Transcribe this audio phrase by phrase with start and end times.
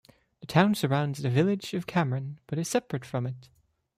[0.39, 3.49] The town surrounds the village of Cameron but is separate from it.